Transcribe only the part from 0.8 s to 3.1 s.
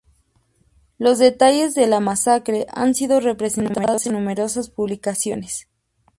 Los detalles de la masacre han